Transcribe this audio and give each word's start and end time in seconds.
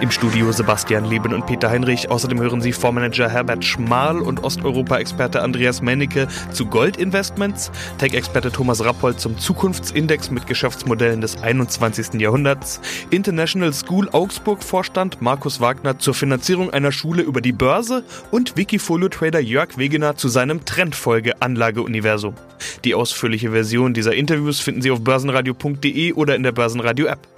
Im 0.00 0.10
Studio 0.10 0.50
Sebastian 0.52 1.04
Leben 1.04 1.34
und 1.34 1.46
Peter 1.46 1.70
Heinrich. 1.70 2.10
Außerdem 2.10 2.40
hören 2.40 2.60
Sie 2.60 2.72
Fondsmanager 2.72 3.28
Herbert 3.28 3.64
Schmal 3.64 4.18
und 4.20 4.44
Osteuropa-Experte 4.44 5.42
Andreas 5.42 5.82
Mennecke 5.82 6.28
zu 6.52 6.66
Goldinvestments, 6.66 7.70
Tech-Experte 7.98 8.52
Thomas 8.52 8.84
Rappold 8.84 9.20
zum 9.20 9.38
Zukunftsindex 9.38 10.30
mit 10.30 10.46
Geschäftsmodellen 10.46 11.20
des 11.20 11.42
21. 11.42 12.20
Jahrhunderts, 12.20 12.80
International 13.10 13.72
School 13.72 14.08
Augsburg-Vorstand 14.10 15.20
Markus 15.20 15.60
Wagner 15.60 15.98
zur 15.98 16.14
Finanzierung 16.14 16.70
einer 16.70 16.92
Schule 16.92 17.22
über 17.22 17.40
die 17.40 17.52
Börse 17.52 18.04
und 18.30 18.56
Wikifolio-Trader 18.56 19.40
Jörg 19.40 19.78
Wegener 19.78 20.16
zu 20.16 20.28
seinem 20.28 20.64
Trendfolge-Anlageuniversum. 20.64 22.34
Die 22.84 22.94
ausführliche 22.94 23.50
Version 23.50 23.94
dieser 23.94 24.14
Interviews 24.14 24.60
finden 24.60 24.82
Sie 24.82 24.90
auf 24.90 25.02
börsenradio.de 25.02 26.12
oder 26.12 26.36
in 26.36 26.42
der 26.42 26.52
Börsenradio-App. 26.52 27.37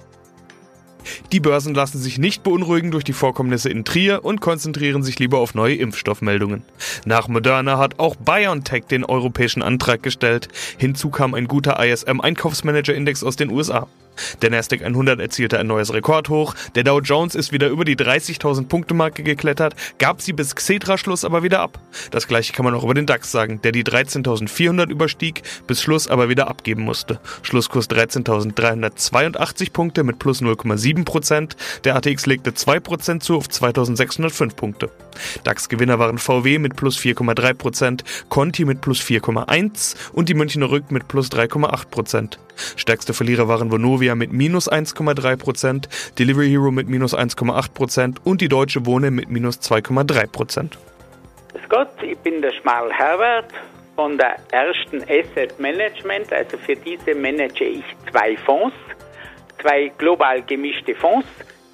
Die 1.31 1.39
Börsen 1.39 1.73
lassen 1.73 1.99
sich 1.99 2.17
nicht 2.17 2.43
beunruhigen 2.43 2.91
durch 2.91 3.03
die 3.03 3.13
Vorkommnisse 3.13 3.69
in 3.69 3.85
Trier 3.85 4.23
und 4.23 4.41
konzentrieren 4.41 5.03
sich 5.03 5.19
lieber 5.19 5.39
auf 5.39 5.55
neue 5.55 5.75
Impfstoffmeldungen. 5.75 6.63
Nach 7.05 7.27
Moderna 7.27 7.77
hat 7.77 7.99
auch 7.99 8.15
BioNTech 8.15 8.85
den 8.85 9.05
europäischen 9.05 9.61
Antrag 9.61 10.03
gestellt. 10.03 10.47
Hinzu 10.77 11.09
kam 11.09 11.33
ein 11.33 11.47
guter 11.47 11.83
ISM-Einkaufsmanager-Index 11.83 13.23
aus 13.23 13.35
den 13.35 13.51
USA. 13.51 13.87
Der 14.41 14.49
Nasdaq 14.49 14.83
100 14.83 15.19
erzielte 15.19 15.59
ein 15.59 15.67
neues 15.67 15.93
Rekordhoch, 15.93 16.55
der 16.75 16.83
Dow 16.83 16.99
Jones 16.99 17.35
ist 17.35 17.51
wieder 17.51 17.69
über 17.69 17.85
die 17.85 17.95
30.000 17.95 18.67
Punkte 18.67 18.93
Marke 18.93 19.23
geklettert, 19.23 19.75
gab 19.97 20.21
sie 20.21 20.33
bis 20.33 20.55
Xetra-Schluss 20.55 21.25
aber 21.25 21.43
wieder 21.43 21.59
ab. 21.59 21.79
Das 22.11 22.27
gleiche 22.27 22.53
kann 22.53 22.65
man 22.65 22.73
auch 22.73 22.83
über 22.83 22.93
den 22.93 23.05
DAX 23.05 23.31
sagen, 23.31 23.61
der 23.61 23.71
die 23.71 23.83
13.400 23.83 24.89
überstieg, 24.89 25.43
bis 25.67 25.81
Schluss 25.81 26.07
aber 26.07 26.29
wieder 26.29 26.47
abgeben 26.47 26.83
musste. 26.83 27.19
Schlusskurs 27.41 27.89
13.382 27.89 29.71
Punkte 29.71 30.03
mit 30.03 30.19
plus 30.19 30.41
0,7 30.41 31.05
Prozent, 31.05 31.55
der 31.83 31.95
ATX 31.95 32.25
legte 32.25 32.53
2 32.53 32.79
Prozent 32.79 33.23
zu 33.23 33.37
auf 33.37 33.47
2.605 33.47 34.55
Punkte. 34.55 34.89
DAX-Gewinner 35.43 35.99
waren 35.99 36.17
VW 36.17 36.59
mit 36.59 36.75
plus 36.75 36.97
4,3 36.97 37.53
Prozent, 37.53 38.03
Conti 38.29 38.65
mit 38.65 38.81
plus 38.81 39.01
4,1 39.01 39.95
und 40.13 40.29
die 40.29 40.33
Münchner 40.33 40.69
Rück 40.69 40.91
mit 40.91 41.07
plus 41.07 41.29
3,8 41.29 41.87
Prozent. 41.89 42.39
Stärkste 42.75 43.13
Verlierer 43.13 43.47
waren 43.47 43.71
Vonovia 43.71 44.00
mit 44.15 44.33
minus 44.33 44.71
1,3%, 44.71 46.15
Delivery 46.17 46.49
Hero 46.49 46.71
mit 46.71 46.87
minus 46.87 47.15
1,8% 47.15 48.17
und 48.23 48.41
die 48.41 48.49
Deutsche 48.49 48.85
Wohne 48.85 49.11
mit 49.11 49.29
minus 49.29 49.59
2,3%. 49.59 50.71
Grüß 51.53 51.69
Gott, 51.69 51.89
ich 52.01 52.17
bin 52.19 52.41
der 52.41 52.53
Schmal 52.53 52.91
Herbert 52.91 53.51
von 53.95 54.17
der 54.17 54.37
ersten 54.51 55.03
Asset 55.03 55.59
Management. 55.59 56.33
Also 56.33 56.57
für 56.57 56.75
diese 56.75 57.13
manage 57.15 57.63
ich 57.63 57.85
zwei 58.11 58.35
Fonds, 58.37 58.75
zwei 59.61 59.91
global 59.97 60.41
gemischte 60.41 60.95
Fonds 60.95 61.27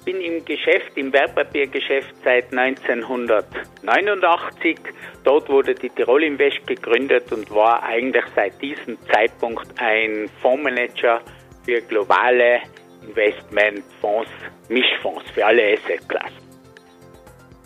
bin 0.04 0.20
im 0.22 0.44
Geschäft, 0.44 0.96
im 0.96 1.12
Wertpapiergeschäft 1.12 2.14
seit 2.24 2.56
1989. 2.56 4.78
Dort 5.22 5.48
wurde 5.50 5.74
die 5.74 5.90
Tirol 5.90 6.22
Invest 6.22 6.66
gegründet 6.66 7.30
und 7.30 7.50
war 7.50 7.82
eigentlich 7.82 8.24
seit 8.34 8.58
diesem 8.62 8.96
Zeitpunkt 9.12 9.66
ein 9.78 10.30
Fondsmanager 10.40 11.20
für 11.68 11.82
globale 11.82 12.62
Investmentfonds, 13.06 14.30
Mischfonds 14.70 15.22
für 15.34 15.44
alle 15.44 15.74
Assetklassen. 15.74 16.38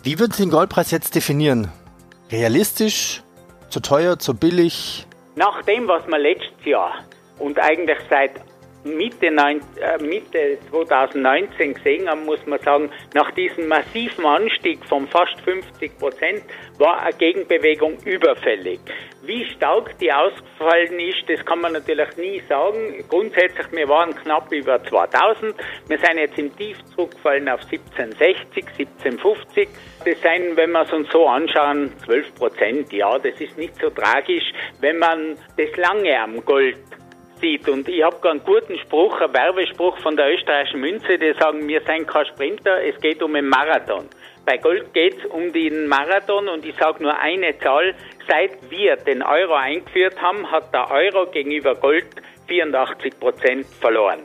Wie 0.03 0.19
würden 0.19 0.33
Sie 0.33 0.43
den 0.43 0.51
Goldpreis 0.51 0.91
jetzt 0.91 1.15
definieren? 1.15 1.71
Realistisch, 2.29 3.23
zu 3.69 3.79
teuer, 3.79 4.19
zu 4.19 4.33
billig? 4.33 5.07
Nach 5.37 5.61
dem, 5.61 5.87
was 5.87 6.05
wir 6.05 6.19
letztes 6.19 6.65
Jahr 6.65 6.95
und 7.39 7.57
eigentlich 7.57 7.97
seit 8.09 8.33
Mitte, 8.83 9.27
äh, 9.27 10.03
Mitte 10.03 10.57
2019 10.69 11.73
gesehen 11.73 12.09
haben, 12.09 12.25
muss 12.25 12.45
man 12.45 12.59
sagen, 12.59 12.89
nach 13.13 13.31
diesem 13.31 13.67
massiven 13.67 14.25
Anstieg 14.25 14.83
von 14.85 15.07
fast 15.07 15.39
50 15.41 15.97
Prozent 15.97 16.43
war 16.77 17.01
eine 17.01 17.13
Gegenbewegung 17.13 17.97
überfällig. 18.05 18.79
Wie 19.25 19.45
stark 19.45 19.97
die 19.99 20.11
ausgefallen 20.11 20.99
ist, 20.99 21.23
das 21.29 21.45
kann 21.45 21.61
man 21.61 21.71
natürlich 21.71 22.17
nie 22.17 22.41
sagen. 22.49 23.05
Grundsätzlich, 23.07 23.71
wir 23.71 23.87
waren 23.87 24.13
knapp 24.13 24.51
über 24.51 24.83
2000. 24.83 25.55
Wir 25.87 25.97
sind 25.97 26.17
jetzt 26.17 26.37
im 26.37 26.53
Tief 26.57 26.77
zurückgefallen 26.93 27.47
auf 27.47 27.61
1760, 27.71 28.65
1750. 28.79 29.69
Das 29.99 30.21
sind, 30.21 30.57
wenn 30.57 30.71
wir 30.71 30.81
es 30.81 30.91
uns 30.91 31.09
so 31.09 31.25
anschauen, 31.25 31.93
12 32.03 32.35
Prozent. 32.35 32.91
Ja, 32.91 33.17
das 33.17 33.39
ist 33.39 33.57
nicht 33.57 33.75
so 33.79 33.89
tragisch, 33.89 34.51
wenn 34.81 34.97
man 34.97 35.37
das 35.57 35.77
lange 35.77 36.19
am 36.19 36.43
Gold 36.43 36.77
sieht. 37.43 37.67
Und 37.67 37.87
ich 37.89 38.01
habe 38.01 38.29
einen 38.29 38.43
guten 38.43 38.77
Spruch, 38.79 39.19
einen 39.19 39.33
Werbespruch 39.33 39.97
von 39.99 40.15
der 40.15 40.33
österreichischen 40.33 40.79
Münze, 40.79 41.17
die 41.17 41.33
sagen, 41.33 41.67
wir 41.67 41.81
sind 41.81 42.07
kein 42.07 42.25
Sprinter, 42.25 42.81
es 42.83 42.99
geht 43.01 43.21
um 43.21 43.35
einen 43.35 43.49
Marathon. 43.49 44.07
Bei 44.45 44.57
Gold 44.57 44.93
geht 44.93 45.17
es 45.19 45.25
um 45.25 45.51
den 45.51 45.87
Marathon 45.87 46.47
und 46.47 46.65
ich 46.65 46.75
sage 46.75 47.03
nur 47.03 47.17
eine 47.17 47.57
Zahl. 47.59 47.95
Seit 48.27 48.69
wir 48.71 48.95
den 48.95 49.21
Euro 49.21 49.53
eingeführt 49.53 50.21
haben, 50.21 50.49
hat 50.49 50.73
der 50.73 50.89
Euro 50.89 51.29
gegenüber 51.29 51.75
Gold 51.75 52.07
84 52.47 53.19
Prozent 53.19 53.65
verloren. 53.79 54.21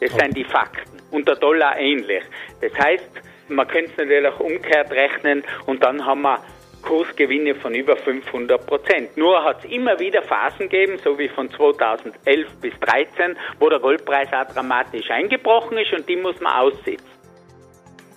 Das 0.00 0.12
sind 0.12 0.36
die 0.36 0.44
Fakten. 0.44 0.98
Und 1.10 1.28
der 1.28 1.36
Dollar 1.36 1.76
ähnlich. 1.78 2.22
Das 2.60 2.72
heißt, 2.78 3.10
man 3.48 3.66
könnte 3.66 3.90
es 3.90 3.96
natürlich 3.98 4.28
auch 4.28 4.40
umgekehrt 4.40 4.92
rechnen 4.92 5.42
und 5.66 5.82
dann 5.82 6.04
haben 6.06 6.22
wir 6.22 6.38
Kursgewinne 6.82 7.54
von 7.54 7.74
über 7.74 7.96
500 7.96 8.66
Prozent. 8.66 9.16
Nur 9.16 9.42
hat 9.44 9.64
es 9.64 9.70
immer 9.70 9.98
wieder 9.98 10.22
Phasen 10.22 10.68
gegeben, 10.68 10.98
so 11.02 11.18
wie 11.18 11.28
von 11.28 11.50
2011 11.50 12.48
bis 12.60 12.72
2013, 12.80 13.36
wo 13.58 13.68
der 13.68 13.80
Goldpreis 13.80 14.28
auch 14.32 14.52
dramatisch 14.52 15.10
eingebrochen 15.10 15.78
ist 15.78 15.92
und 15.92 16.08
die 16.08 16.16
muss 16.16 16.40
man 16.40 16.52
aussitzen. 16.52 17.19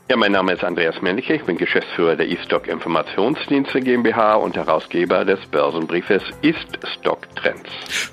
Ja, 0.09 0.17
mein 0.17 0.33
Name 0.33 0.51
ist 0.51 0.65
Andreas 0.65 1.01
Männliche, 1.01 1.33
ich 1.33 1.43
bin 1.43 1.57
Geschäftsführer 1.57 2.17
der 2.17 2.29
eStock 2.29 2.67
Informationsdienste 2.67 3.79
GmbH 3.79 4.35
und 4.35 4.57
Herausgeber 4.57 5.23
des 5.23 5.39
Börsenbriefes 5.45 6.21
Ist-Stock 6.41 7.33
Trends. 7.37 7.69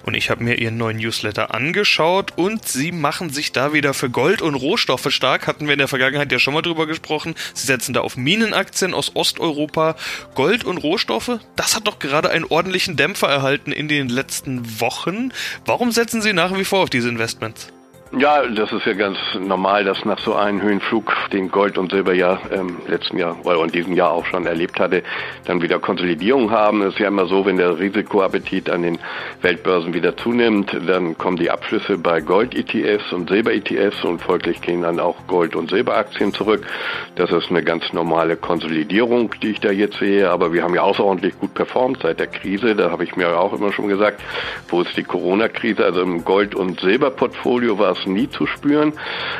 Und 0.06 0.14
ich 0.14 0.30
habe 0.30 0.44
mir 0.44 0.54
Ihren 0.54 0.76
neuen 0.76 0.98
Newsletter 0.98 1.52
angeschaut 1.52 2.32
und 2.36 2.64
Sie 2.64 2.92
machen 2.92 3.30
sich 3.30 3.50
da 3.50 3.72
wieder 3.72 3.92
für 3.92 4.08
Gold 4.08 4.40
und 4.40 4.54
Rohstoffe 4.54 5.10
stark. 5.10 5.48
Hatten 5.48 5.66
wir 5.66 5.72
in 5.72 5.80
der 5.80 5.88
Vergangenheit 5.88 6.30
ja 6.30 6.38
schon 6.38 6.54
mal 6.54 6.62
drüber 6.62 6.86
gesprochen. 6.86 7.34
Sie 7.54 7.66
setzen 7.66 7.92
da 7.92 8.02
auf 8.02 8.16
Minenaktien 8.16 8.94
aus 8.94 9.16
Osteuropa. 9.16 9.96
Gold 10.36 10.62
und 10.62 10.78
Rohstoffe, 10.78 11.40
das 11.56 11.74
hat 11.74 11.88
doch 11.88 11.98
gerade 11.98 12.30
einen 12.30 12.44
ordentlichen 12.44 12.96
Dämpfer 12.96 13.28
erhalten 13.28 13.72
in 13.72 13.88
den 13.88 14.08
letzten 14.08 14.80
Wochen. 14.80 15.32
Warum 15.66 15.90
setzen 15.90 16.22
Sie 16.22 16.32
nach 16.34 16.56
wie 16.56 16.64
vor 16.64 16.84
auf 16.84 16.90
diese 16.90 17.08
Investments? 17.08 17.72
Ja, 18.18 18.44
das 18.44 18.72
ist 18.72 18.84
ja 18.86 18.94
ganz 18.94 19.16
normal, 19.38 19.84
dass 19.84 20.04
nach 20.04 20.18
so 20.18 20.34
einem 20.34 20.60
Höhenflug, 20.60 21.14
den 21.32 21.48
Gold 21.48 21.78
und 21.78 21.92
Silber 21.92 22.12
ja 22.12 22.40
ähm, 22.50 22.78
letzten 22.88 23.18
Jahr 23.18 23.36
oder 23.44 23.62
in 23.62 23.70
diesem 23.70 23.92
Jahr 23.92 24.10
auch 24.10 24.26
schon 24.26 24.46
erlebt 24.46 24.80
hatte, 24.80 25.04
dann 25.44 25.62
wieder 25.62 25.78
Konsolidierung 25.78 26.50
haben. 26.50 26.82
Es 26.82 26.94
ist 26.94 26.98
ja 26.98 27.06
immer 27.06 27.26
so, 27.26 27.46
wenn 27.46 27.56
der 27.56 27.78
Risikoappetit 27.78 28.68
an 28.68 28.82
den 28.82 28.98
Weltbörsen 29.42 29.94
wieder 29.94 30.16
zunimmt, 30.16 30.76
dann 30.88 31.16
kommen 31.18 31.36
die 31.36 31.52
Abschlüsse 31.52 31.98
bei 31.98 32.20
Gold-ETFs 32.20 33.12
und 33.12 33.28
Silber-ETFs 33.28 34.02
und 34.02 34.20
folglich 34.20 34.60
gehen 34.60 34.82
dann 34.82 34.98
auch 34.98 35.28
Gold- 35.28 35.54
und 35.54 35.70
Silberaktien 35.70 36.34
zurück. 36.34 36.66
Das 37.14 37.30
ist 37.30 37.48
eine 37.50 37.62
ganz 37.62 37.92
normale 37.92 38.36
Konsolidierung, 38.36 39.32
die 39.40 39.52
ich 39.52 39.60
da 39.60 39.70
jetzt 39.70 40.00
sehe. 40.00 40.28
Aber 40.28 40.52
wir 40.52 40.64
haben 40.64 40.74
ja 40.74 40.82
außerordentlich 40.82 41.38
gut 41.38 41.54
performt 41.54 42.00
seit 42.02 42.18
der 42.18 42.26
Krise. 42.26 42.74
Da 42.74 42.90
habe 42.90 43.04
ich 43.04 43.14
mir 43.14 43.38
auch 43.38 43.52
immer 43.52 43.70
schon 43.70 43.86
gesagt, 43.86 44.20
wo 44.68 44.82
ist 44.82 44.96
die 44.96 45.04
Corona-Krise? 45.04 45.84
Also 45.84 46.02
im 46.02 46.24
Gold- 46.24 46.56
und 46.56 46.80
Silberportfolio 46.80 47.78
war 47.78 47.92
es 47.92 47.99
das 48.00 48.06
nie 48.06 48.28
zu 48.28 48.46
spüren. 48.46 48.92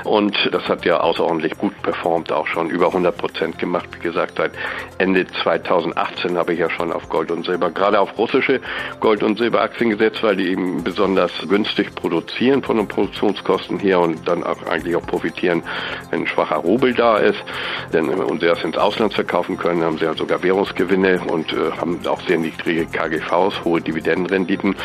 Und 0.04 0.37
das 0.53 0.69
hat 0.69 0.84
ja 0.84 1.00
außerordentlich 1.00 1.59
gut 1.59 1.81
performt, 1.82 2.32
auch 2.32 2.47
schon 2.47 2.71
über 2.71 2.87
100 2.87 3.16
Prozent 3.16 3.59
gemacht. 3.59 3.88
Wie 3.97 4.03
gesagt, 4.03 4.34
seit 4.37 4.53
Ende 4.98 5.26
2018 5.26 6.37
habe 6.37 6.53
ich 6.53 6.59
ja 6.59 6.71
schon 6.71 6.93
auf 6.93 7.09
Gold 7.09 7.31
und 7.31 7.44
Silber, 7.44 7.71
gerade 7.71 8.00
auf 8.00 8.16
russische 8.19 8.60
Gold- 9.00 9.22
und 9.22 9.38
Silberaktien 9.38 9.91
gesetzt, 9.91 10.22
weil 10.22 10.37
die 10.37 10.48
eben 10.48 10.83
besonders 10.84 11.33
günstig 11.48 11.95
produzieren 11.95 12.62
von 12.62 12.77
den 12.77 12.89
Produktionskosten 12.89 13.78
her 13.78 14.01
und 14.01 14.27
dann 14.28 14.45
auch 14.45 14.62
eigentlich 14.66 14.97
auch 14.97 15.07
profitieren, 15.07 15.62
wenn 16.10 16.22
ein 16.22 16.27
schwacher 16.27 16.57
Rubel 16.57 16.95
da 16.95 17.18
ist. 17.18 17.42
Denn 17.92 18.09
und 18.09 18.41
sie 18.41 18.47
das 18.47 18.62
ins 18.65 18.77
Ausland 18.77 19.15
verkaufen 19.15 19.57
können, 19.57 19.83
haben 19.83 19.98
sie 19.98 20.04
ja 20.04 20.15
sogar 20.15 20.42
Währungsgewinne 20.42 21.21
und 21.28 21.53
äh, 21.53 21.72
haben 21.78 22.01
auch 22.07 22.21
sehr 22.22 22.39
niedrige 22.39 22.86
KGVs, 22.86 23.65
hohe 23.65 23.80
Dividendenrenditen. 23.80 24.77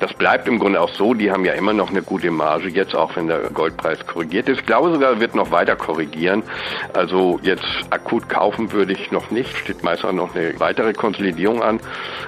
Das 0.00 0.12
bleibt 0.14 0.48
im 0.48 0.58
Grunde 0.58 0.80
auch 0.80 0.90
so. 0.90 1.14
Die 1.14 1.30
haben 1.30 1.44
ja 1.44 1.52
immer 1.54 1.72
noch 1.72 1.90
eine 1.90 2.02
gute 2.02 2.30
Marge 2.30 2.68
jetzt 2.68 2.94
auch 2.94 3.15
wenn 3.16 3.26
der 3.26 3.50
Goldpreis 3.50 4.06
korrigiert 4.06 4.48
ist. 4.48 4.60
Ich 4.60 4.66
glaube 4.66 4.92
sogar, 4.92 5.18
wird 5.20 5.34
noch 5.34 5.50
weiter 5.50 5.76
korrigieren. 5.76 6.42
Also 6.92 7.40
jetzt 7.42 7.64
akut 7.90 8.28
kaufen 8.28 8.72
würde 8.72 8.92
ich 8.92 9.10
noch 9.10 9.30
nicht. 9.30 9.56
Steht 9.56 9.82
meist 9.82 10.04
auch 10.04 10.12
noch 10.12 10.34
eine 10.34 10.58
weitere 10.60 10.92
Konsolidierung 10.92 11.62
an. 11.62 11.80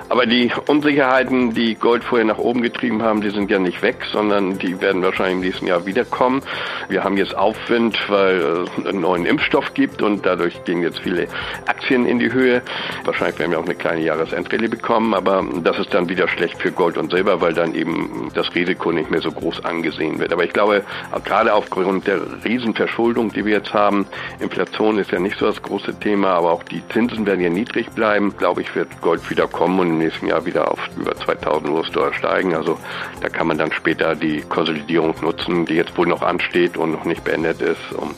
Aber 0.09 0.27
die 0.27 0.51
Unsicherheiten, 0.67 1.53
die 1.55 1.75
Gold 1.75 2.03
vorher 2.03 2.27
nach 2.27 2.39
oben 2.39 2.63
getrieben 2.63 3.03
haben, 3.03 3.21
die 3.21 3.31
sind 3.31 3.51
ja 3.51 3.59
nicht 3.59 3.83
weg, 3.83 3.97
sondern 4.11 4.59
die 4.59 4.81
werden 4.81 5.03
wahrscheinlich 5.03 5.35
im 5.35 5.41
nächsten 5.41 5.67
Jahr 5.67 5.85
wiederkommen. 5.87 6.43
Wir 6.89 7.05
haben 7.05 7.17
jetzt 7.17 7.37
Aufwind, 7.37 7.99
weil 8.09 8.67
es 8.79 8.87
einen 8.87 9.03
neuen 9.03 9.27
Impfstoff 9.27 9.75
gibt 9.75 10.01
und 10.03 10.25
dadurch 10.25 10.65
gehen 10.65 10.83
jetzt 10.83 11.01
viele 11.01 11.29
Aktien 11.67 12.07
in 12.07 12.19
die 12.19 12.33
Höhe. 12.33 12.63
Wahrscheinlich 13.05 13.39
werden 13.39 13.51
wir 13.53 13.59
auch 13.59 13.65
eine 13.65 13.75
kleine 13.75 14.01
Jahresendrallye 14.01 14.69
bekommen, 14.69 15.13
aber 15.13 15.45
das 15.63 15.79
ist 15.79 15.93
dann 15.93 16.09
wieder 16.09 16.27
schlecht 16.29 16.61
für 16.61 16.73
Gold 16.73 16.97
und 16.97 17.11
Silber, 17.11 17.41
weil 17.43 17.53
dann 17.53 17.75
eben 17.75 18.31
das 18.35 18.55
Risiko 18.55 18.93
nicht 18.93 19.11
mehr 19.11 19.21
so 19.21 19.31
groß 19.31 19.65
angesehen 19.65 20.19
wird. 20.19 20.33
Aber 20.33 20.45
ich 20.45 20.53
glaube, 20.53 20.78
gerade 21.25 21.55
aufgrund 21.55 22.07
der 22.07 22.21
Riesenverschuldung, 22.45 23.33
die 23.33 23.45
wir 23.45 23.59
jetzt 23.59 23.73
haben, 23.75 24.07
Inflation 24.41 24.99
ist 24.99 25.11
ja 25.11 25.19
nicht 25.19 25.39
so 25.39 25.47
das 25.47 25.63
große 25.63 25.99
Thema, 26.01 26.29
aber 26.31 26.53
auch 26.53 26.63
die 26.63 26.83
Zinsen 26.89 27.27
werden 27.27 27.41
ja 27.41 27.51
niedrig 27.51 27.91
bleiben. 27.91 28.37
Glaube 28.37 28.63
ich, 28.63 28.75
wird 28.75 29.01
Gold 29.01 29.29
wieder 29.31 29.47
kommen 29.47 29.81
und 29.81 29.89
im 29.89 29.99
nächsten 29.99 30.27
Jahr 30.27 30.45
wieder 30.45 30.71
auf 30.71 30.81
über 30.97 31.17
2000 31.17 31.71
US-Dollar 31.71 32.13
steigen. 32.15 32.55
Also 32.55 32.79
da 33.21 33.29
kann 33.29 33.47
man 33.47 33.59
dann 33.59 33.73
später 33.73 34.15
die 34.15 34.43
Konsolidierung 34.43 35.15
nutzen, 35.23 35.67
die 35.67 35.75
jetzt 35.75 35.97
wohl 35.97 36.07
noch 36.07 36.23
ansteht 36.23 36.77
und 36.77 36.93
noch 36.93 37.05
nicht 37.05 37.25
beendet 37.25 37.61
ist, 37.61 37.93
um 37.97 38.15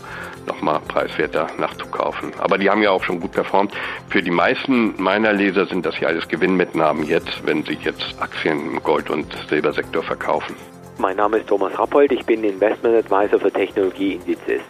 nochmal 0.47 0.81
preiswerter 0.81 1.49
nachzukaufen. 1.59 2.33
Aber 2.39 2.59
die 2.59 2.71
haben 2.71 2.83
ja 2.83 2.91
auch 2.91 3.05
schon 3.05 3.21
gut 3.21 3.33
performt. 3.33 3.73
Für 4.09 4.23
die 4.23 4.31
meisten 4.31 5.01
meiner 5.01 5.33
Leser 5.33 5.67
sind 5.67 5.87
das 5.87 5.99
ja 6.01 6.09
alles 6.09 6.29
Gewinnmitnahmen 6.29 7.05
jetzt, 7.05 7.45
wenn 7.45 7.65
sie 7.65 7.79
jetzt 7.83 8.17
Aktien 8.21 8.73
im 8.73 8.83
Gold- 8.83 9.11
und 9.11 9.27
Silbersektor 9.49 10.03
verkaufen. 10.03 10.57
Mein 11.01 11.17
Name 11.17 11.39
ist 11.39 11.49
Thomas 11.49 11.73
Rappold, 11.79 12.13
ich 12.13 12.27
bin 12.27 12.45
Investment 12.45 12.95
Advisor 12.95 13.41
für 13.41 13.51
Technologieindizes. 13.51 14.61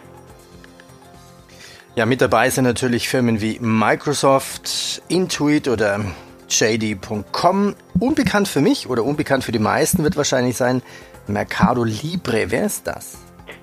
Ja, 1.95 2.05
mit 2.05 2.21
dabei 2.21 2.49
sind 2.49 2.63
natürlich 2.63 3.09
Firmen 3.09 3.41
wie 3.41 3.59
Microsoft, 3.59 5.01
Intuit 5.09 5.67
oder 5.67 5.99
JD.com. 6.47 7.75
Unbekannt 7.99 8.47
für 8.47 8.61
mich 8.61 8.89
oder 8.89 9.03
unbekannt 9.03 9.43
für 9.43 9.51
die 9.51 9.59
meisten 9.59 10.05
wird 10.05 10.15
wahrscheinlich 10.15 10.55
sein 10.55 10.81
Mercado 11.27 11.83
Libre. 11.83 12.45
Wer 12.47 12.65
ist 12.65 12.87
das? 12.87 13.17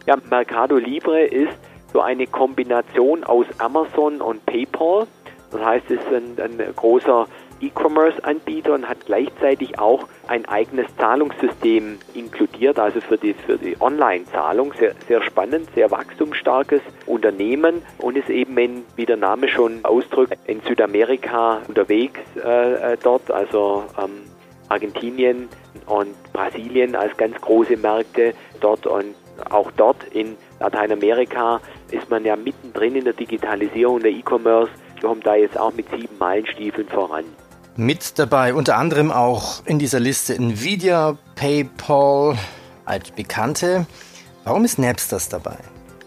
Ja, 0.07 0.17
Mercado 0.29 0.77
Libre 0.77 1.23
ist 1.25 1.57
so 1.95 2.03
eine 2.03 2.27
Kombination 2.27 3.25
aus 3.25 3.47
Amazon 3.57 4.21
und 4.21 4.45
PayPal. 4.45 5.07
Das 5.53 5.63
heißt, 5.63 5.87
es 5.87 6.01
ist 6.01 6.07
ein, 6.09 6.37
ein 6.39 6.75
großer 6.77 7.27
E-Commerce-Anbieter 7.61 8.75
und 8.75 8.89
hat 8.89 9.07
gleichzeitig 9.07 9.79
auch 9.79 10.09
ein 10.27 10.45
eigenes 10.47 10.87
Zahlungssystem 10.97 11.99
inkludiert, 12.15 12.79
also 12.79 13.01
für 13.01 13.19
die, 13.19 13.35
für 13.35 13.59
die 13.59 13.77
Online-Zahlung. 13.81 14.73
Sehr, 14.79 14.95
sehr 15.07 15.23
spannend, 15.23 15.69
sehr 15.75 15.91
wachstumsstarkes 15.91 16.81
Unternehmen 17.07 17.83
und 17.99 18.17
ist 18.17 18.31
eben, 18.31 18.57
in, 18.59 18.85
wie 18.97 19.07
der 19.07 19.17
Name 19.17 19.49
schon 19.49 19.85
ausdrückt, 19.85 20.37
in 20.47 20.61
Südamerika 20.63 21.63
unterwegs 21.69 22.21
äh, 22.37 22.93
äh 22.93 22.97
dort, 23.03 23.31
also 23.31 23.85
ähm, 23.99 24.23
Argentinien 24.69 25.49
und 25.87 26.15
Brasilien 26.33 26.95
als 26.95 27.17
ganz 27.17 27.41
große 27.41 27.77
Märkte 27.77 28.35
dort 28.61 28.87
und 28.87 29.15
auch 29.51 29.71
dort 29.73 30.05
in 30.13 30.37
Lateinamerika 30.61 31.61
ist 31.91 32.11
man 32.11 32.25
ja 32.25 32.37
mittendrin 32.37 32.97
in 32.97 33.05
der 33.05 33.13
Digitalisierung 33.13 34.01
der 34.01 34.11
E-Commerce. 34.11 34.71
Wir 34.95 35.09
kommen 35.09 35.21
da 35.23 35.37
jetzt 35.37 35.59
auch 35.59 35.73
mit 35.73 35.89
sieben 35.91 36.19
Meilenstiefeln 36.19 36.89
voran. 36.89 37.25
Mit 37.81 38.19
dabei 38.19 38.55
unter 38.55 38.77
anderem 38.77 39.13
auch 39.13 39.65
in 39.65 39.79
dieser 39.79 40.01
Liste 40.01 40.35
Nvidia, 40.35 41.17
PayPal, 41.37 42.37
altbekannte. 42.85 43.87
Warum 44.43 44.65
ist 44.65 44.81
Napsters 44.81 45.29
dabei? 45.29 45.59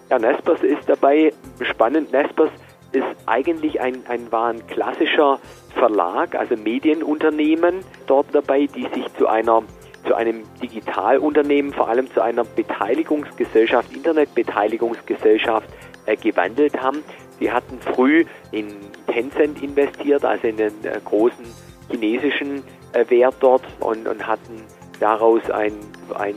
Ja, 0.10 0.20
Naspers 0.20 0.62
ist 0.64 0.82
dabei 0.88 1.32
spannend. 1.62 2.12
Naspers 2.12 2.50
ist 2.92 3.06
eigentlich 3.26 3.80
ein, 3.80 4.04
ein, 4.10 4.30
war 4.34 4.54
klassischer 4.68 5.40
Verlag, 5.76 6.36
also 6.36 6.58
Medienunternehmen 6.58 7.86
dort 8.06 8.28
dabei, 8.34 8.68
die 8.68 8.90
sich 8.94 9.06
zu 9.18 9.28
einer 9.28 9.64
zu 10.06 10.14
einem 10.14 10.44
Digitalunternehmen, 10.62 11.72
vor 11.72 11.88
allem 11.88 12.12
zu 12.12 12.22
einer 12.22 12.44
Beteiligungsgesellschaft, 12.44 13.96
Internetbeteiligungsgesellschaft 13.96 15.70
äh, 16.06 16.18
gewandelt 16.18 16.82
haben. 16.82 17.02
Sie 17.40 17.52
hatten 17.52 17.80
früh 17.80 18.26
in 18.52 18.68
Tencent 19.08 19.62
investiert, 19.62 20.26
also 20.26 20.48
in 20.48 20.58
den 20.58 20.74
äh, 20.84 21.00
großen 21.04 21.46
chinesischen 21.92 22.64
äh, 22.94 23.06
Wert 23.10 23.36
dort 23.40 23.64
und, 23.80 24.08
und 24.08 24.26
hatten 24.26 24.64
daraus 25.00 25.42
ein, 25.50 25.74
ein, 26.16 26.36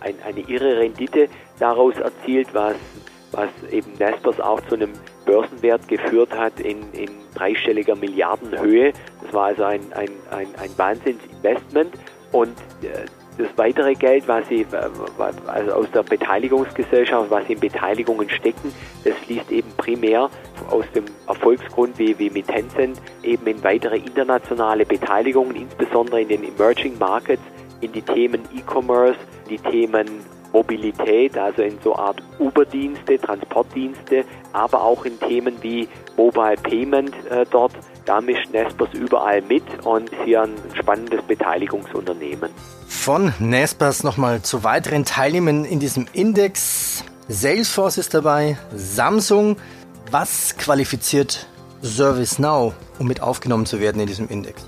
ein, 0.00 0.14
eine 0.24 0.40
irre 0.40 0.78
Rendite 0.78 1.28
daraus 1.58 1.96
erzielt, 1.96 2.48
was, 2.52 2.76
was 3.32 3.48
eben 3.70 3.92
Naspers 3.98 4.40
auch 4.40 4.60
zu 4.68 4.76
einem 4.76 4.92
Börsenwert 5.24 5.86
geführt 5.88 6.32
hat 6.36 6.60
in, 6.60 6.92
in 6.92 7.10
dreistelliger 7.34 7.96
Milliardenhöhe. 7.96 8.92
Das 9.22 9.32
war 9.32 9.46
also 9.46 9.64
ein, 9.64 9.80
ein, 9.94 10.10
ein, 10.30 10.48
ein 10.60 10.70
Wahnsinnsinvestment. 10.76 11.94
Und 12.32 12.56
äh, 12.82 13.06
das 13.38 13.48
weitere 13.56 13.94
Geld, 13.94 14.28
was 14.28 14.46
sie 14.48 14.64
also 15.46 15.72
aus 15.72 15.90
der 15.92 16.02
Beteiligungsgesellschaft, 16.02 17.30
was 17.30 17.46
sie 17.46 17.54
in 17.54 17.60
Beteiligungen 17.60 18.30
stecken, 18.30 18.72
das 19.02 19.14
fließt 19.18 19.50
eben 19.50 19.70
primär 19.76 20.30
aus 20.70 20.84
dem 20.94 21.04
Erfolgsgrund 21.26 21.98
wie, 21.98 22.18
wie 22.18 22.30
mit 22.30 22.46
Tencent 22.48 23.00
eben 23.22 23.46
in 23.46 23.62
weitere 23.62 23.96
internationale 23.96 24.84
Beteiligungen, 24.84 25.56
insbesondere 25.56 26.22
in 26.22 26.28
den 26.28 26.44
Emerging 26.44 26.98
Markets, 26.98 27.42
in 27.80 27.92
die 27.92 28.02
Themen 28.02 28.42
E-Commerce, 28.54 29.18
die 29.48 29.58
Themen 29.58 30.06
Mobilität, 30.54 31.36
also 31.36 31.62
in 31.62 31.78
so 31.82 31.96
Art 31.96 32.22
Uber-Dienste, 32.38 33.18
Transportdienste, 33.18 34.24
aber 34.52 34.82
auch 34.82 35.04
in 35.04 35.18
Themen 35.18 35.56
wie 35.62 35.88
Mobile 36.16 36.56
Payment 36.62 37.12
äh, 37.28 37.44
dort. 37.50 37.72
Da 38.06 38.20
mischt 38.20 38.50
Nespers 38.52 38.90
überall 38.92 39.42
mit 39.42 39.64
und 39.84 40.10
ist 40.10 40.22
hier 40.24 40.42
ein 40.42 40.54
spannendes 40.78 41.22
Beteiligungsunternehmen. 41.22 42.50
Von 42.86 43.32
Nespers 43.40 44.04
nochmal 44.04 44.42
zu 44.42 44.62
weiteren 44.62 45.04
Teilnehmern 45.04 45.64
in 45.64 45.80
diesem 45.80 46.06
Index. 46.12 47.04
Salesforce 47.28 47.98
ist 47.98 48.14
dabei, 48.14 48.56
Samsung. 48.74 49.56
Was 50.10 50.56
qualifiziert 50.58 51.46
ServiceNow, 51.80 52.74
um 52.98 53.08
mit 53.08 53.22
aufgenommen 53.22 53.66
zu 53.66 53.80
werden 53.80 54.00
in 54.00 54.06
diesem 54.06 54.28
Index? 54.28 54.66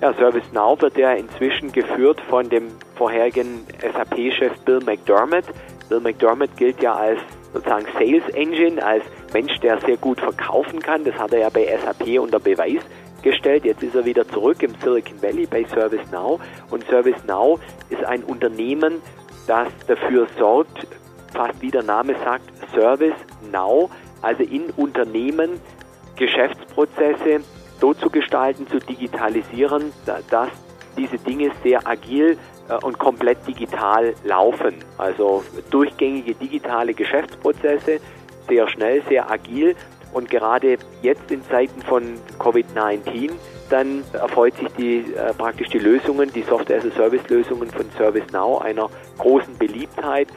Ja, 0.00 0.14
ServiceNow 0.14 0.80
wird 0.80 0.96
ja 0.96 1.12
inzwischen 1.12 1.72
geführt 1.72 2.20
von 2.30 2.48
dem 2.48 2.68
vorherigen 2.94 3.66
SAP-Chef 3.80 4.56
Bill 4.64 4.80
McDermott. 4.80 5.44
Bill 5.88 6.00
McDermott 6.00 6.56
gilt 6.56 6.80
ja 6.80 6.94
als 6.94 7.18
sozusagen 7.52 7.86
Sales 7.94 8.22
Engine, 8.34 8.84
als 8.84 9.02
Mensch, 9.32 9.58
der 9.60 9.80
sehr 9.80 9.96
gut 9.96 10.20
verkaufen 10.20 10.80
kann. 10.80 11.04
Das 11.04 11.14
hat 11.16 11.32
er 11.32 11.40
ja 11.40 11.48
bei 11.48 11.66
SAP 11.84 12.20
unter 12.20 12.38
Beweis 12.38 12.82
gestellt. 13.22 13.64
Jetzt 13.64 13.82
ist 13.82 13.96
er 13.96 14.04
wieder 14.04 14.26
zurück 14.28 14.62
im 14.62 14.74
Silicon 14.80 15.20
Valley 15.20 15.46
bei 15.46 15.64
ServiceNow. 15.64 16.40
Und 16.70 16.86
ServiceNow 16.86 17.58
ist 17.90 18.04
ein 18.04 18.22
Unternehmen, 18.22 19.02
das 19.48 19.68
dafür 19.88 20.28
sorgt, 20.38 20.86
fast 21.32 21.60
wie 21.60 21.70
der 21.70 21.82
Name 21.82 22.14
sagt, 22.24 22.44
Service 22.74 23.14
Now, 23.50 23.90
also 24.22 24.42
in 24.42 24.70
Unternehmen 24.76 25.60
Geschäftsprozesse 26.16 27.40
so 27.80 27.94
zu 27.94 28.10
gestalten, 28.10 28.66
zu 28.66 28.78
digitalisieren, 28.78 29.92
dass 30.04 30.50
diese 30.96 31.18
Dinge 31.18 31.52
sehr 31.62 31.86
agil 31.86 32.36
äh, 32.68 32.74
und 32.84 32.98
komplett 32.98 33.46
digital 33.46 34.14
laufen. 34.24 34.74
Also 34.96 35.44
durchgängige 35.70 36.34
digitale 36.34 36.94
Geschäftsprozesse, 36.94 38.00
sehr 38.48 38.68
schnell, 38.68 39.02
sehr 39.08 39.30
agil 39.30 39.76
und 40.12 40.28
gerade 40.28 40.78
jetzt 41.02 41.30
in 41.30 41.42
Zeiten 41.44 41.82
von 41.82 42.18
Covid-19 42.38 43.30
dann 43.70 44.02
erfreut 44.12 44.56
sich 44.56 44.68
die 44.78 45.04
äh, 45.14 45.32
praktisch 45.34 45.68
die 45.68 45.78
Lösungen, 45.78 46.32
die 46.32 46.42
Software-as-a-Service-Lösungen 46.42 47.70
von 47.70 47.84
ServiceNow 47.98 48.62
einer 48.62 48.88
großen 49.18 49.56
Beliebtheit. 49.58 50.28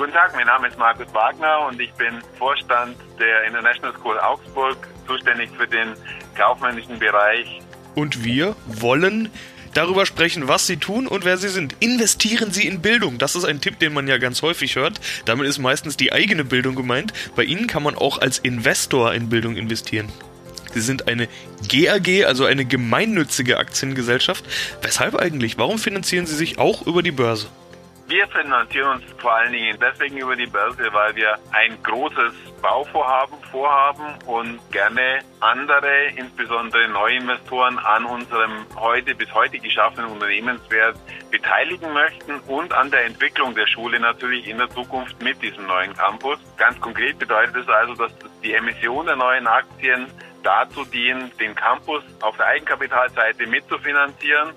Guten 0.00 0.14
Tag, 0.14 0.34
mein 0.34 0.46
Name 0.46 0.66
ist 0.68 0.78
Markus 0.78 1.12
Wagner 1.12 1.66
und 1.68 1.78
ich 1.78 1.92
bin 1.92 2.22
Vorstand 2.38 2.96
der 3.18 3.44
International 3.44 3.92
School 3.92 4.18
Augsburg, 4.18 4.88
zuständig 5.06 5.50
für 5.58 5.68
den 5.68 5.92
kaufmännischen 6.34 6.98
Bereich. 6.98 7.60
Und 7.94 8.24
wir 8.24 8.56
wollen 8.66 9.30
darüber 9.74 10.06
sprechen, 10.06 10.48
was 10.48 10.66
sie 10.66 10.78
tun 10.78 11.06
und 11.06 11.26
wer 11.26 11.36
sie 11.36 11.50
sind. 11.50 11.76
Investieren 11.80 12.50
Sie 12.50 12.66
in 12.66 12.80
Bildung. 12.80 13.18
Das 13.18 13.36
ist 13.36 13.44
ein 13.44 13.60
Tipp, 13.60 13.78
den 13.78 13.92
man 13.92 14.08
ja 14.08 14.16
ganz 14.16 14.40
häufig 14.40 14.76
hört. 14.76 14.98
Damit 15.26 15.46
ist 15.46 15.58
meistens 15.58 15.98
die 15.98 16.14
eigene 16.14 16.44
Bildung 16.46 16.76
gemeint. 16.76 17.12
Bei 17.36 17.44
Ihnen 17.44 17.66
kann 17.66 17.82
man 17.82 17.94
auch 17.94 18.22
als 18.22 18.38
Investor 18.38 19.12
in 19.12 19.28
Bildung 19.28 19.54
investieren. 19.54 20.08
Sie 20.72 20.80
sind 20.80 21.08
eine 21.08 21.28
GAG, 21.68 22.24
also 22.24 22.46
eine 22.46 22.64
gemeinnützige 22.64 23.58
Aktiengesellschaft. 23.58 24.46
Weshalb 24.80 25.14
eigentlich? 25.16 25.58
Warum 25.58 25.78
finanzieren 25.78 26.24
Sie 26.24 26.36
sich 26.36 26.58
auch 26.58 26.86
über 26.86 27.02
die 27.02 27.12
Börse? 27.12 27.48
Wir 28.10 28.26
finanzieren 28.26 28.96
uns 28.96 29.04
vor 29.18 29.32
allen 29.32 29.52
Dingen 29.52 29.78
deswegen 29.80 30.18
über 30.18 30.34
die 30.34 30.48
Börse, 30.48 30.92
weil 30.92 31.14
wir 31.14 31.38
ein 31.52 31.80
großes 31.80 32.32
Bauvorhaben 32.60 33.38
vorhaben 33.52 34.18
und 34.26 34.58
gerne 34.72 35.20
andere, 35.38 36.06
insbesondere 36.16 36.88
neue 36.88 37.18
Investoren 37.18 37.78
an 37.78 38.04
unserem 38.04 38.66
heute 38.74 39.14
bis 39.14 39.32
heute 39.32 39.60
geschaffenen 39.60 40.10
Unternehmenswert 40.10 40.96
beteiligen 41.30 41.92
möchten 41.92 42.40
und 42.48 42.72
an 42.72 42.90
der 42.90 43.04
Entwicklung 43.04 43.54
der 43.54 43.68
Schule 43.68 44.00
natürlich 44.00 44.48
in 44.48 44.58
der 44.58 44.70
Zukunft 44.70 45.22
mit 45.22 45.40
diesem 45.40 45.68
neuen 45.68 45.94
Campus. 45.94 46.40
Ganz 46.56 46.80
konkret 46.80 47.16
bedeutet 47.16 47.54
es 47.54 47.68
also, 47.68 47.94
dass 47.94 48.12
die 48.42 48.54
Emission 48.54 49.06
der 49.06 49.14
neuen 49.14 49.46
Aktien 49.46 50.08
dazu 50.42 50.84
dient, 50.84 51.38
den 51.38 51.54
Campus 51.54 52.02
auf 52.22 52.36
der 52.38 52.46
Eigenkapitalseite 52.46 53.46
mitzufinanzieren, 53.46 54.50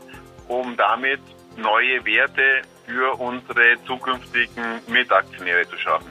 um 0.47 0.75
damit 0.75 1.21
neue 1.57 2.05
Werte 2.05 2.61
für 2.85 3.19
unsere 3.19 3.77
zukünftigen 3.85 4.81
Mitaktionäre 4.87 5.67
zu 5.69 5.77
schaffen. 5.77 6.07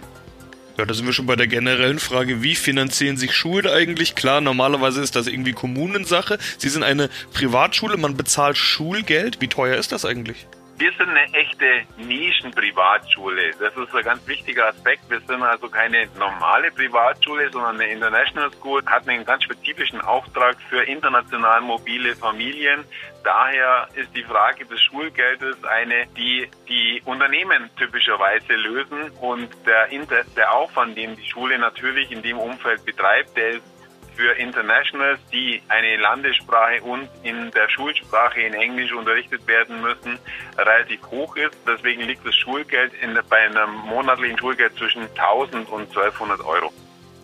Ja, 0.78 0.86
da 0.86 0.94
sind 0.94 1.04
wir 1.04 1.12
schon 1.12 1.26
bei 1.26 1.36
der 1.36 1.48
generellen 1.48 1.98
Frage, 1.98 2.42
wie 2.42 2.54
finanzieren 2.54 3.18
sich 3.18 3.34
Schulen 3.34 3.66
eigentlich? 3.66 4.14
Klar, 4.14 4.40
normalerweise 4.40 5.02
ist 5.02 5.14
das 5.14 5.26
irgendwie 5.26 5.52
Kommunensache. 5.52 6.38
Sie 6.56 6.70
sind 6.70 6.82
eine 6.82 7.10
Privatschule, 7.34 7.98
man 7.98 8.16
bezahlt 8.16 8.56
Schulgeld. 8.56 9.40
Wie 9.40 9.48
teuer 9.48 9.76
ist 9.76 9.92
das 9.92 10.06
eigentlich? 10.06 10.46
Wir 10.82 10.90
sind 10.98 11.10
eine 11.10 11.32
echte 11.32 11.86
Nischen-Privatschule. 11.96 13.52
Das 13.60 13.72
ist 13.76 13.94
ein 13.94 14.02
ganz 14.02 14.26
wichtiger 14.26 14.66
Aspekt. 14.66 15.08
Wir 15.08 15.20
sind 15.20 15.40
also 15.40 15.68
keine 15.68 16.08
normale 16.18 16.72
Privatschule, 16.72 17.48
sondern 17.52 17.80
eine 17.80 17.92
International 17.92 18.50
School, 18.50 18.82
hat 18.86 19.08
einen 19.08 19.24
ganz 19.24 19.44
spezifischen 19.44 20.00
Auftrag 20.00 20.56
für 20.68 20.82
international 20.82 21.60
mobile 21.60 22.16
Familien. 22.16 22.84
Daher 23.22 23.86
ist 23.94 24.12
die 24.16 24.24
Frage 24.24 24.66
des 24.66 24.80
Schulgeldes 24.80 25.62
eine, 25.62 26.08
die 26.16 26.48
die 26.68 27.00
Unternehmen 27.04 27.70
typischerweise 27.76 28.54
lösen 28.54 29.12
und 29.20 29.50
der, 29.64 29.86
der 30.36 30.52
Aufwand, 30.52 30.96
den 30.96 31.14
die 31.14 31.30
Schule 31.30 31.60
natürlich 31.60 32.10
in 32.10 32.22
dem 32.22 32.38
Umfeld 32.38 32.84
betreibt, 32.84 33.36
der 33.36 33.50
ist 33.50 33.71
für 34.16 34.32
Internationals, 34.32 35.20
die 35.32 35.62
eine 35.68 35.96
Landessprache 35.96 36.82
und 36.82 37.08
in 37.22 37.50
der 37.50 37.68
Schulsprache 37.68 38.40
in 38.40 38.54
Englisch 38.54 38.92
unterrichtet 38.92 39.46
werden 39.46 39.80
müssen, 39.80 40.18
relativ 40.58 41.00
hoch 41.10 41.36
ist. 41.36 41.56
Deswegen 41.66 42.02
liegt 42.02 42.26
das 42.26 42.34
Schulgeld 42.34 42.92
in, 43.00 43.18
bei 43.28 43.38
einem 43.38 43.74
monatlichen 43.86 44.38
Schulgeld 44.38 44.76
zwischen 44.76 45.02
1000 45.02 45.68
und 45.68 45.88
1200 45.88 46.40
Euro 46.44 46.72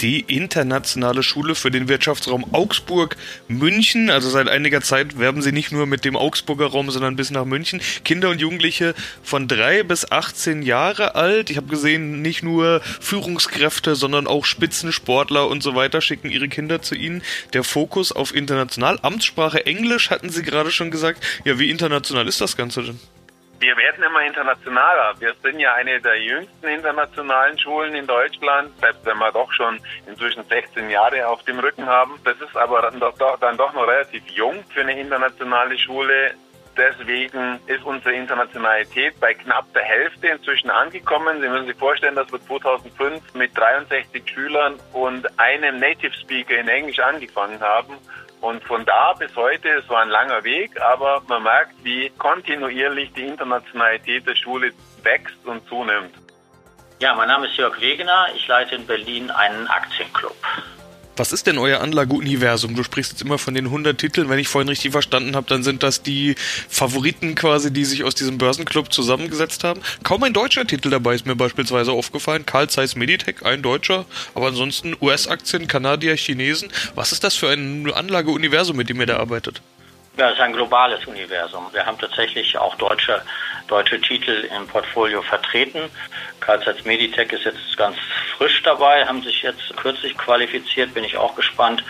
die 0.00 0.20
internationale 0.20 1.22
Schule 1.22 1.54
für 1.54 1.70
den 1.70 1.88
Wirtschaftsraum 1.88 2.46
Augsburg 2.52 3.16
München. 3.48 4.10
Also 4.10 4.30
seit 4.30 4.48
einiger 4.48 4.80
Zeit 4.80 5.18
werben 5.18 5.42
sie 5.42 5.52
nicht 5.52 5.72
nur 5.72 5.86
mit 5.86 6.04
dem 6.04 6.16
Augsburger 6.16 6.66
Raum, 6.66 6.90
sondern 6.90 7.16
bis 7.16 7.30
nach 7.30 7.44
München. 7.44 7.80
Kinder 8.04 8.30
und 8.30 8.40
Jugendliche 8.40 8.94
von 9.22 9.48
drei 9.48 9.82
bis 9.82 10.10
18 10.10 10.62
Jahre 10.62 11.14
alt. 11.14 11.50
Ich 11.50 11.56
habe 11.56 11.68
gesehen, 11.68 12.22
nicht 12.22 12.42
nur 12.42 12.80
Führungskräfte, 13.00 13.96
sondern 13.96 14.26
auch 14.26 14.44
Spitzensportler 14.44 15.48
und 15.48 15.62
so 15.62 15.74
weiter 15.74 16.00
schicken 16.00 16.30
ihre 16.30 16.48
Kinder 16.48 16.82
zu 16.82 16.94
ihnen. 16.94 17.22
Der 17.52 17.64
Fokus 17.64 18.12
auf 18.12 18.34
international. 18.34 18.98
Amtssprache 19.02 19.66
Englisch 19.66 20.10
hatten 20.10 20.30
sie 20.30 20.42
gerade 20.42 20.70
schon 20.70 20.90
gesagt. 20.90 21.24
Ja, 21.44 21.58
wie 21.58 21.70
international 21.70 22.28
ist 22.28 22.40
das 22.40 22.56
Ganze 22.56 22.82
denn? 22.82 23.00
Wir 23.60 23.76
werden 23.76 24.04
immer 24.04 24.22
internationaler. 24.22 25.14
Wir 25.18 25.34
sind 25.42 25.58
ja 25.58 25.74
eine 25.74 26.00
der 26.00 26.22
jüngsten 26.22 26.68
internationalen 26.68 27.58
Schulen 27.58 27.94
in 27.94 28.06
Deutschland, 28.06 28.70
selbst 28.78 29.04
wenn 29.04 29.18
wir 29.18 29.32
doch 29.32 29.52
schon 29.52 29.80
inzwischen 30.06 30.44
16 30.44 30.88
Jahre 30.90 31.26
auf 31.26 31.42
dem 31.42 31.58
Rücken 31.58 31.86
haben. 31.86 32.20
Das 32.24 32.40
ist 32.40 32.56
aber 32.56 32.82
dann 32.82 33.00
doch, 33.00 33.16
dann 33.40 33.56
doch 33.56 33.72
noch 33.72 33.88
relativ 33.88 34.22
jung 34.28 34.64
für 34.72 34.82
eine 34.82 34.98
internationale 35.00 35.76
Schule. 35.76 36.34
Deswegen 36.78 37.58
ist 37.66 37.82
unsere 37.82 38.14
Internationalität 38.14 39.18
bei 39.18 39.34
knapp 39.34 39.66
der 39.74 39.82
Hälfte 39.82 40.28
inzwischen 40.28 40.70
angekommen. 40.70 41.40
Sie 41.40 41.48
müssen 41.48 41.66
sich 41.66 41.76
vorstellen, 41.76 42.14
dass 42.14 42.30
wir 42.30 42.40
2005 42.40 43.34
mit 43.34 43.58
63 43.58 44.22
Schülern 44.24 44.78
und 44.92 45.26
einem 45.40 45.80
Native 45.80 46.12
Speaker 46.12 46.56
in 46.56 46.68
Englisch 46.68 47.00
angefangen 47.00 47.60
haben. 47.60 47.94
Und 48.40 48.62
von 48.62 48.84
da 48.84 49.12
bis 49.14 49.34
heute, 49.34 49.68
es 49.70 49.88
war 49.88 50.02
ein 50.02 50.08
langer 50.08 50.44
Weg, 50.44 50.80
aber 50.80 51.20
man 51.26 51.42
merkt, 51.42 51.72
wie 51.82 52.10
kontinuierlich 52.10 53.12
die 53.12 53.26
Internationalität 53.26 54.24
der 54.28 54.36
Schule 54.36 54.70
wächst 55.02 55.44
und 55.46 55.66
zunimmt. 55.68 56.14
Ja, 57.00 57.12
mein 57.16 57.26
Name 57.26 57.46
ist 57.46 57.56
Jörg 57.56 57.80
Wegener. 57.80 58.28
Ich 58.36 58.46
leite 58.46 58.76
in 58.76 58.86
Berlin 58.86 59.32
einen 59.32 59.66
Aktienclub. 59.66 60.36
Was 61.18 61.32
ist 61.32 61.46
denn 61.48 61.58
euer 61.58 61.80
Anlageuniversum? 61.80 62.76
Du 62.76 62.84
sprichst 62.84 63.12
jetzt 63.12 63.22
immer 63.22 63.38
von 63.38 63.52
den 63.54 63.66
100 63.66 63.98
Titeln. 63.98 64.28
Wenn 64.28 64.38
ich 64.38 64.46
vorhin 64.46 64.68
richtig 64.68 64.92
verstanden 64.92 65.34
habe, 65.34 65.48
dann 65.48 65.64
sind 65.64 65.82
das 65.82 66.02
die 66.02 66.36
Favoriten 66.68 67.34
quasi, 67.34 67.72
die 67.72 67.84
sich 67.84 68.04
aus 68.04 68.14
diesem 68.14 68.38
Börsenclub 68.38 68.92
zusammengesetzt 68.92 69.64
haben. 69.64 69.80
Kaum 70.04 70.22
ein 70.22 70.32
deutscher 70.32 70.64
Titel 70.64 70.90
dabei 70.90 71.14
ist 71.14 71.26
mir 71.26 71.34
beispielsweise 71.34 71.90
aufgefallen. 71.90 72.46
Carl 72.46 72.68
Zeiss 72.70 72.94
Meditech, 72.94 73.44
ein 73.44 73.62
deutscher. 73.62 74.06
Aber 74.34 74.46
ansonsten 74.46 74.96
US-Aktien, 75.00 75.66
Kanadier, 75.66 76.16
Chinesen. 76.16 76.70
Was 76.94 77.10
ist 77.10 77.24
das 77.24 77.34
für 77.34 77.48
ein 77.48 77.92
Anlageuniversum, 77.92 78.76
mit 78.76 78.88
dem 78.88 79.00
ihr 79.00 79.06
da 79.06 79.16
arbeitet? 79.18 79.60
Ja, 80.18 80.30
es 80.30 80.34
ist 80.34 80.40
ein 80.40 80.52
globales 80.52 81.04
Universum. 81.06 81.66
Wir 81.72 81.84
haben 81.86 81.98
tatsächlich 81.98 82.56
auch 82.58 82.74
deutsche 82.76 83.22
deutsche 83.68 84.00
Titel 84.00 84.48
im 84.56 84.66
Portfolio 84.66 85.22
vertreten. 85.22 85.90
Zeiss 86.64 86.84
Meditech 86.84 87.30
ist 87.32 87.44
jetzt 87.44 87.76
ganz 87.76 87.96
frisch 88.36 88.62
dabei, 88.62 89.04
haben 89.04 89.22
sich 89.22 89.42
jetzt 89.42 89.76
kürzlich 89.76 90.16
qualifiziert. 90.16 90.94
Bin 90.94 91.04
ich 91.04 91.16
auch 91.16 91.34
gespannt, 91.34 91.84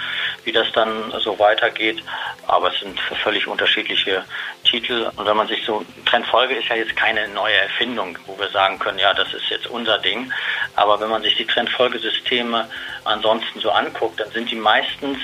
wie 0.45 0.53
das 0.53 0.71
dann 0.73 1.13
so 1.21 1.39
weitergeht. 1.39 2.03
Aber 2.47 2.73
es 2.73 2.81
sind 2.81 2.99
völlig 3.23 3.47
unterschiedliche 3.47 4.25
Titel. 4.65 5.11
Und 5.17 5.27
wenn 5.27 5.37
man 5.37 5.47
sich 5.47 5.65
so, 5.65 5.85
Trendfolge 6.07 6.57
ist 6.57 6.69
ja 6.69 6.77
jetzt 6.77 6.97
keine 6.97 7.29
neue 7.29 7.55
Erfindung, 7.55 8.19
wo 8.27 8.39
wir 8.39 8.49
sagen 8.49 8.79
können, 8.79 8.99
ja, 8.99 9.15
das 9.15 9.33
ist 9.33 9.49
jetzt 9.49 9.69
unser 9.69 9.99
Ding. 9.99 10.33
Aber 10.75 10.99
wenn 11.01 11.11
man 11.11 11.23
sich 11.23 11.37
die 11.37 11.47
Trendfolgesysteme 11.47 12.69
ansonsten 13.05 13.61
so 13.61 13.71
anguckt, 13.71 14.19
dann 14.19 14.31
sind 14.33 14.51
die 14.51 14.57
meistens 14.57 15.19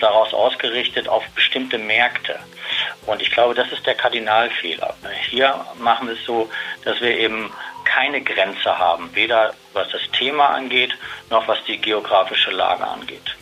daraus 0.00 0.32
ausgerichtet 0.34 1.08
auf 1.08 1.24
bestimmte 1.34 1.78
Märkte. 1.78 2.38
Und 3.06 3.20
ich 3.20 3.30
glaube, 3.30 3.54
das 3.54 3.70
ist 3.72 3.84
der 3.84 3.94
Kardinalfehler. 3.94 4.94
Hier 5.28 5.64
machen 5.78 6.06
wir 6.08 6.14
es 6.14 6.24
so, 6.24 6.48
dass 6.84 7.00
wir 7.00 7.16
eben 7.18 7.50
keine 7.84 8.22
Grenze 8.22 8.78
haben, 8.78 9.10
weder 9.14 9.54
was 9.72 9.88
das 9.90 10.02
Thema 10.16 10.50
angeht, 10.50 10.92
noch 11.30 11.48
was 11.48 11.58
die 11.66 11.78
geografische 11.78 12.50
Lage 12.50 12.86
angeht. 12.86 13.36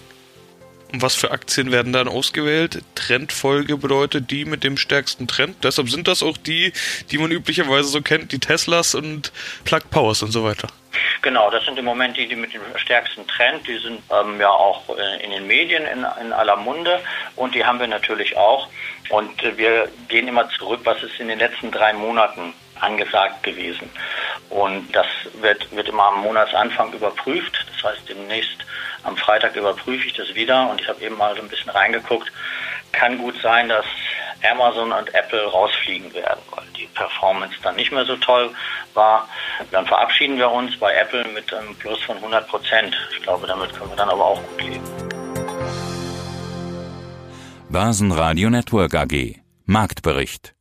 Und 0.93 1.03
was 1.03 1.15
für 1.15 1.31
Aktien 1.31 1.71
werden 1.71 1.93
dann 1.93 2.09
ausgewählt? 2.09 2.83
Trendfolge 2.97 3.77
bedeutet 3.77 4.31
die 4.31 4.45
mit 4.45 4.65
dem 4.65 4.77
stärksten 4.77 5.29
Trend. 5.29 5.63
Deshalb 5.63 5.89
sind 5.89 6.09
das 6.09 6.23
auch 6.23 6.37
die, 6.37 6.73
die 7.11 7.19
man 7.19 7.31
üblicherweise 7.31 7.89
so 7.89 8.01
kennt, 8.01 8.33
die 8.33 8.41
Teslas 8.41 8.95
und 8.95 9.31
Plug 9.65 9.83
Powers 9.91 10.23
und 10.23 10.33
so 10.33 10.43
weiter. 10.43 10.69
Genau, 11.23 11.51
das 11.51 11.65
sind 11.65 11.79
im 11.79 11.85
Moment 11.85 12.17
die, 12.17 12.27
die 12.27 12.37
mit 12.37 12.55
dem 12.55 12.63
stärksten 12.77 13.27
Trend. 13.27 13.67
Die 13.67 13.79
sind 13.79 14.03
ähm, 14.11 14.41
ja 14.41 14.51
auch 14.51 14.89
äh, 14.97 15.23
in 15.23 15.31
den 15.31 15.47
Medien 15.47 15.85
in, 15.87 16.07
in, 16.21 16.33
aller 16.33 16.57
Munde 16.57 17.01
und 17.37 17.55
die 17.55 17.65
haben 17.65 17.79
wir 17.79 17.87
natürlich 17.87 18.37
auch. 18.37 18.69
Und 19.11 19.43
äh, 19.43 19.57
wir 19.57 19.89
gehen 20.09 20.29
immer 20.29 20.49
zurück, 20.51 20.81
was 20.85 21.03
ist 21.03 21.21
in 21.21 21.29
den 21.29 21.39
letzten 21.39 21.71
drei 21.71 21.93
Monaten 21.93 22.55
angesagt 22.81 23.43
gewesen. 23.43 23.91
Und 24.49 24.91
das 24.93 25.07
wird, 25.41 25.71
wird 25.75 25.89
immer 25.89 26.05
am 26.05 26.23
Monatsanfang 26.23 26.93
überprüft. 26.93 27.67
Das 27.75 27.93
heißt, 27.93 28.09
demnächst 28.09 28.65
am 29.05 29.17
Freitag 29.17 29.55
überprüfe 29.57 30.07
ich 30.07 30.15
das 30.15 30.35
wieder 30.35 30.69
und 30.71 30.81
ich 30.81 30.89
habe 30.89 31.03
eben 31.05 31.17
mal 31.17 31.35
so 31.37 31.43
ein 31.43 31.49
bisschen 31.49 31.71
reingeguckt. 31.71 32.31
Kann 32.93 33.19
gut 33.19 33.37
sein, 33.43 33.69
dass 33.69 33.85
Amazon 34.43 34.93
und 34.93 35.15
Apple 35.15 35.45
rausfliegen 35.45 36.13
werden, 36.15 36.41
weil 36.51 36.65
die 36.77 36.87
Performance 36.87 37.55
dann 37.63 37.77
nicht 37.77 37.93
mehr 37.93 38.05
so 38.05 38.17
toll 38.17 38.51
war. 38.95 39.29
Dann 39.71 39.87
verabschieden 39.87 40.37
wir 40.37 40.51
uns 40.51 40.79
bei 40.79 40.93
Apple 40.95 41.25
mit 41.35 41.53
einem 41.53 41.75
Plus 41.77 42.01
von 42.03 42.17
100 42.17 42.49
Prozent. 42.49 42.97
Ich 43.17 43.23
glaube, 43.23 43.47
damit 43.47 43.73
können 43.75 43.91
wir 43.91 43.97
dann 43.97 44.11
aber 44.11 44.25
auch 44.25 44.43
gut 44.43 44.63
leben. 44.63 44.85
Börsenradio 47.69 48.51
Network 48.51 48.95
AG 48.95 49.41
Marktbericht 49.67 50.55